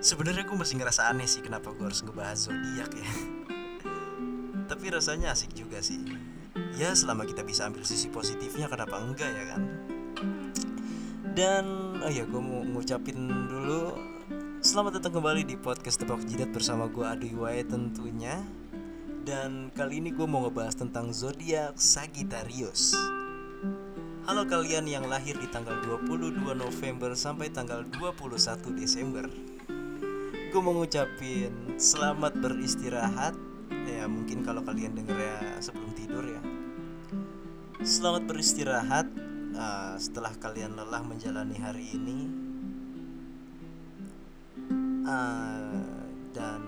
Sebenarnya 0.00 0.48
gue 0.48 0.56
masih 0.56 0.80
ngerasa 0.80 1.12
aneh 1.12 1.28
sih 1.28 1.44
kenapa 1.44 1.76
gue 1.76 1.84
harus 1.84 2.00
ngebahas 2.00 2.48
zodiak 2.48 2.88
ya. 2.96 3.10
Tapi 4.72 4.84
rasanya 4.88 5.36
asik 5.36 5.52
juga 5.52 5.84
sih. 5.84 6.00
Ya 6.80 6.96
selama 6.96 7.28
kita 7.28 7.44
bisa 7.44 7.68
ambil 7.68 7.84
sisi 7.84 8.08
positifnya 8.08 8.64
kenapa 8.72 8.96
enggak 8.96 9.28
ya 9.28 9.44
kan? 9.52 9.62
Dan 11.36 11.64
oh 12.00 12.08
ya 12.08 12.24
gue 12.24 12.40
mau 12.40 12.64
ngucapin 12.64 13.28
dulu 13.44 13.92
Selamat 14.64 15.00
datang 15.00 15.20
kembali 15.20 15.44
di 15.44 15.60
podcast 15.60 16.00
Tebak 16.00 16.24
Jidat 16.24 16.48
bersama 16.48 16.88
gue 16.88 17.04
Adi 17.04 17.36
Wae 17.36 17.60
tentunya 17.64 18.40
Dan 19.22 19.68
kali 19.76 20.00
ini 20.00 20.16
gue 20.16 20.24
mau 20.24 20.48
ngebahas 20.48 20.80
tentang 20.80 21.12
zodiak 21.12 21.76
Sagittarius 21.76 22.96
Halo 24.24 24.48
kalian 24.48 24.88
yang 24.88 25.06
lahir 25.06 25.36
di 25.38 25.48
tanggal 25.48 25.76
22 25.84 26.40
November 26.56 27.12
sampai 27.14 27.52
tanggal 27.52 27.84
21 27.88 28.76
Desember 28.76 29.49
Gue 30.50 30.58
mau 30.58 30.74
ngucapin 30.74 31.78
selamat 31.78 32.42
beristirahat. 32.42 33.38
Ya 33.86 34.10
mungkin 34.10 34.42
kalau 34.42 34.66
kalian 34.66 34.98
denger 34.98 35.14
ya 35.14 35.38
sebelum 35.62 35.94
tidur 35.94 36.26
ya. 36.26 36.42
Selamat 37.86 38.26
beristirahat 38.26 39.06
uh, 39.54 39.94
setelah 39.94 40.34
kalian 40.42 40.74
lelah 40.74 41.06
menjalani 41.06 41.54
hari 41.54 41.94
ini. 41.94 42.18
Uh, 45.06 45.86
Dan 46.34 46.60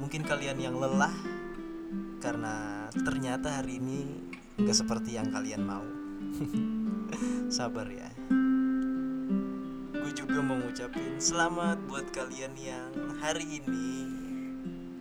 mungkin 0.00 0.24
kalian 0.24 0.56
yang 0.56 0.76
lelah 0.80 1.12
Karena 2.20 2.88
ternyata 2.92 3.60
hari 3.60 3.80
ini 3.80 4.28
nggak 4.60 4.76
seperti 4.76 5.16
yang 5.16 5.32
kalian 5.32 5.64
mau. 5.64 5.88
Sabar 7.56 7.88
ya 7.88 8.12
Juga 10.12 10.44
mau 10.44 10.60
ngucapin 10.60 11.16
selamat 11.16 11.88
buat 11.88 12.04
kalian 12.12 12.52
yang 12.60 12.92
hari 13.16 13.64
ini 13.64 14.04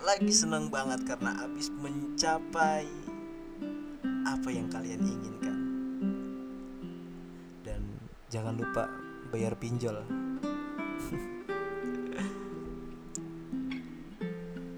Lagi 0.00 0.32
seneng 0.32 0.72
banget 0.72 1.04
karena 1.04 1.44
abis 1.44 1.68
mencapai 1.76 2.88
apa 4.24 4.48
yang 4.48 4.72
kalian 4.72 5.00
inginkan. 5.00 5.56
Dan 7.64 7.80
jangan 8.28 8.56
lupa 8.56 8.88
bayar 9.32 9.56
pinjol. 9.56 9.96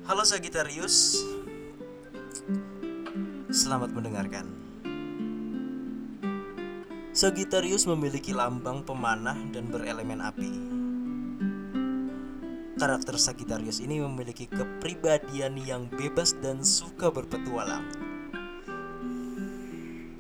Halo 0.07 0.23
Sagittarius. 0.23 1.19
Selamat 3.51 3.91
mendengarkan 3.91 4.66
Sagittarius 7.17 7.89
memiliki 7.89 8.37
lambang 8.37 8.85
pemanah 8.85 9.41
dan 9.49 9.73
berelemen 9.73 10.21
api. 10.21 10.53
Karakter 12.77 13.17
Sagittarius 13.17 13.81
ini 13.81 14.05
memiliki 14.05 14.45
kepribadian 14.45 15.57
yang 15.57 15.89
bebas 15.89 16.37
dan 16.45 16.61
suka 16.61 17.09
berpetualang. 17.09 17.89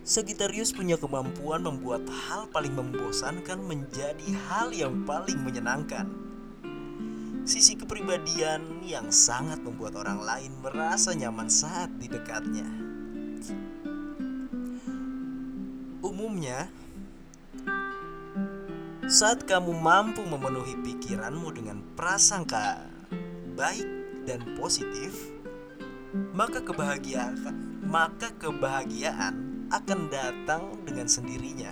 Sagittarius 0.08 0.72
punya 0.72 0.97
kemampuan 0.97 1.69
membuat 1.69 2.08
hal 2.08 2.48
paling 2.48 2.72
membosankan 2.72 3.61
menjadi 3.61 4.33
hal 4.48 4.72
yang 4.72 5.05
paling 5.05 5.36
menyenangkan. 5.44 6.08
Sisi 7.44 7.77
kepribadian 7.77 8.80
yang 8.89 9.12
sangat 9.12 9.61
membuat 9.61 10.00
orang 10.00 10.24
lain 10.24 10.52
merasa 10.64 11.12
nyaman 11.12 11.52
saat 11.52 11.92
di 12.00 12.08
dekatnya. 12.08 12.64
Umumnya, 16.00 16.72
saat 19.06 19.46
kamu 19.46 19.70
mampu 19.70 20.26
memenuhi 20.26 20.74
pikiranmu 20.82 21.54
dengan 21.54 21.78
prasangka 21.94 22.90
baik 23.54 23.86
dan 24.26 24.42
positif, 24.58 25.30
maka 26.34 26.58
kebahagiaan 26.58 27.38
maka 27.86 28.34
kebahagiaan 28.34 29.62
akan 29.70 30.11
datang 30.11 30.74
dengan 30.83 31.06
sendirinya. 31.06 31.70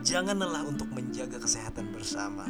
Jangan 0.00 0.40
lelah 0.40 0.64
untuk 0.64 0.88
menjaga 0.88 1.36
kesehatan 1.36 1.92
bersama. 1.92 2.48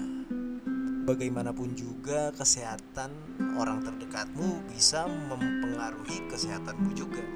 Bagaimanapun 1.02 1.74
juga 1.74 2.30
kesehatan 2.38 3.10
orang 3.58 3.82
terdekatmu 3.82 4.62
bisa 4.70 5.10
mempengaruhi 5.10 6.30
kesehatanmu 6.30 6.94
juga. 6.94 7.26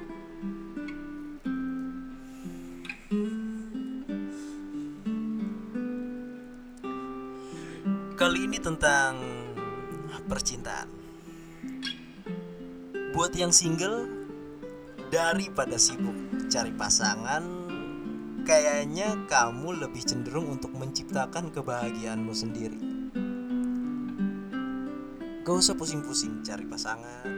Kali 8.26 8.42
ini 8.42 8.58
tentang 8.58 9.22
percintaan. 10.26 10.90
Buat 13.14 13.38
yang 13.38 13.54
single, 13.54 14.02
daripada 15.14 15.78
sibuk 15.78 16.34
cari 16.50 16.74
pasangan, 16.74 17.46
kayaknya 18.42 19.14
kamu 19.30 19.78
lebih 19.78 20.02
cenderung 20.02 20.58
untuk 20.58 20.74
menciptakan 20.74 21.54
kebahagiaanmu 21.54 22.34
sendiri. 22.34 22.82
Gak 25.46 25.56
usah 25.62 25.78
pusing-pusing 25.78 26.42
cari 26.42 26.66
pasangan, 26.66 27.30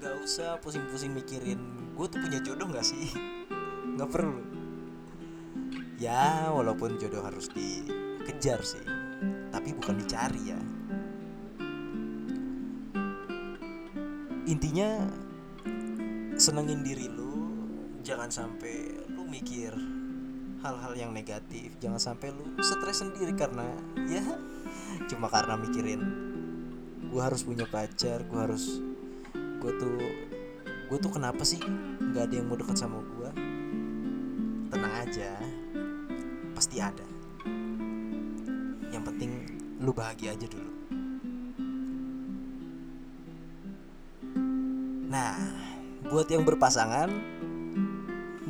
gak 0.00 0.24
usah 0.24 0.56
pusing-pusing 0.64 1.12
mikirin 1.12 1.60
gue 1.92 2.06
tuh 2.08 2.16
punya 2.16 2.40
jodoh 2.40 2.64
gak 2.72 2.88
sih? 2.88 3.12
Gak 4.00 4.08
perlu. 4.08 4.40
Ya, 6.00 6.48
walaupun 6.48 6.96
jodoh 6.96 7.28
harus 7.28 7.52
dikejar 7.52 8.64
sih 8.64 8.99
tapi 9.50 9.76
bukan 9.76 9.96
dicari 10.00 10.42
ya. 10.52 10.60
Intinya 14.50 15.06
senengin 16.40 16.82
diri 16.82 17.06
lu 17.06 17.34
jangan 18.00 18.32
sampai 18.32 19.06
lu 19.12 19.28
mikir 19.28 19.76
hal-hal 20.60 20.92
yang 20.96 21.10
negatif. 21.12 21.76
Jangan 21.78 22.00
sampai 22.00 22.32
lu 22.32 22.58
stres 22.60 23.04
sendiri 23.04 23.36
karena 23.36 23.68
ya 24.14 24.24
cuma 25.06 25.30
karena 25.30 25.54
mikirin 25.56 26.02
gue 27.10 27.22
harus 27.22 27.42
punya 27.42 27.66
pacar 27.66 28.22
gue 28.22 28.38
harus 28.38 28.78
gue 29.34 29.72
tuh 29.82 29.98
gue 30.90 30.98
tuh 30.98 31.10
kenapa 31.10 31.42
sih 31.42 31.58
nggak 31.98 32.30
ada 32.30 32.34
yang 32.38 32.46
mau 32.46 32.54
dekat 32.54 32.78
sama 32.78 33.02
gue 33.02 33.30
tenang 34.70 34.94
aja 35.02 35.34
pasti 36.54 36.78
ada 36.78 37.02
lu 39.80 39.96
bahagia 39.96 40.36
aja 40.36 40.46
dulu. 40.46 40.72
Nah 45.08 45.36
buat 46.06 46.28
yang 46.28 46.44
berpasangan 46.44 47.08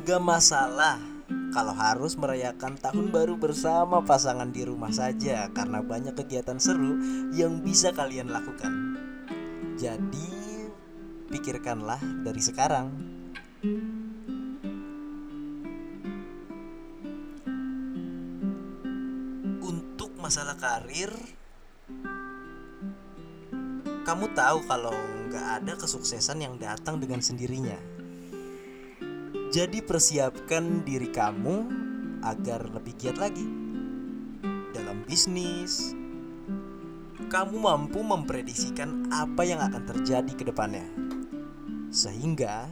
gak 0.03 0.21
masalah 0.21 0.99
kalau 1.51 1.75
harus 1.75 2.15
merayakan 2.15 2.79
tahun 2.79 3.11
baru 3.11 3.35
bersama 3.35 4.03
pasangan 4.03 4.51
di 4.51 4.63
rumah 4.63 4.91
saja 4.91 5.51
karena 5.51 5.83
banyak 5.83 6.15
kegiatan 6.15 6.59
seru 6.59 6.99
yang 7.35 7.59
bisa 7.63 7.91
kalian 7.91 8.31
lakukan. 8.31 8.95
Jadi 9.75 10.27
pikirkanlah 11.31 11.99
dari 12.23 12.41
sekarang 12.43 12.87
masalah 20.21 20.53
karir 20.55 21.09
kamu 24.01 24.33
tahu 24.33 24.65
kalau 24.65 24.93
nggak 25.29 25.47
ada 25.61 25.73
kesuksesan 25.77 26.41
yang 26.41 26.57
datang 26.57 26.97
dengan 26.97 27.21
sendirinya. 27.21 27.77
Jadi 29.53 29.79
persiapkan 29.85 30.81
diri 30.81 31.11
kamu 31.13 31.69
agar 32.25 32.65
lebih 32.71 32.97
giat 32.97 33.21
lagi 33.21 33.45
dalam 34.73 35.05
bisnis. 35.05 35.93
Kamu 37.31 37.61
mampu 37.61 38.03
memprediksikan 38.03 39.07
apa 39.13 39.47
yang 39.47 39.63
akan 39.63 39.87
terjadi 39.87 40.33
ke 40.35 40.43
depannya 40.43 40.83
sehingga 41.93 42.67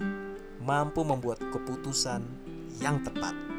mampu 0.60 1.08
membuat 1.08 1.40
keputusan 1.52 2.20
yang 2.84 3.00
tepat 3.06 3.59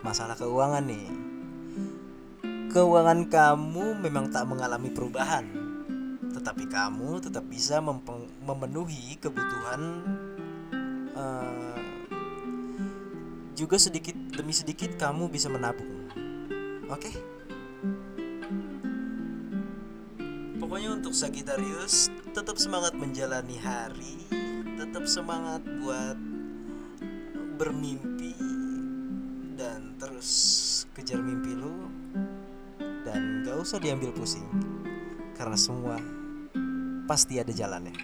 buat 0.00 0.16
masalah 0.16 0.32
keuangan 0.32 0.80
nih. 0.88 1.08
Keuangan 2.72 3.28
kamu 3.28 4.00
memang 4.00 4.32
tak 4.32 4.48
mengalami 4.48 4.88
perubahan, 4.88 5.44
tetapi 6.32 6.64
kamu 6.72 7.20
tetap 7.20 7.44
bisa 7.44 7.84
memenuhi 8.40 9.20
kebutuhan 9.20 10.00
uh, 11.12 11.76
juga 13.52 13.76
sedikit 13.76 14.16
demi 14.32 14.56
sedikit 14.56 14.96
kamu 14.96 15.28
bisa 15.28 15.52
menabung. 15.52 16.08
Oke? 16.88 17.12
Okay? 17.12 17.14
Pokoknya 20.56 20.96
untuk 20.96 21.12
Sagittarius 21.12 22.08
tetap 22.32 22.56
semangat 22.56 22.96
menjalani 22.96 23.60
hari, 23.60 24.16
tetap 24.80 25.04
semangat 25.04 25.60
buat 25.84 26.16
bermimpi 27.60 28.59
terus 30.20 30.84
kejar 30.92 31.16
mimpi 31.16 31.56
lu 31.56 31.88
dan 33.08 33.40
gak 33.40 33.56
usah 33.56 33.80
diambil 33.80 34.12
pusing 34.12 34.44
karena 35.32 35.56
semua 35.56 35.96
pasti 37.08 37.40
ada 37.40 37.48
jalannya. 37.48 37.96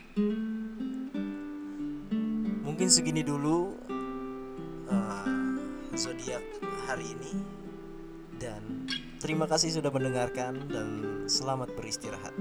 Mungkin 2.64 2.88
segini 2.88 3.20
dulu 3.20 3.76
uh, 4.88 5.28
zodiak 5.92 6.40
hari 6.88 7.04
ini 7.04 7.36
dan 8.40 8.88
terima 9.20 9.44
kasih 9.44 9.76
sudah 9.76 9.92
mendengarkan 9.92 10.56
dan 10.72 10.88
selamat 11.28 11.68
beristirahat 11.76 12.32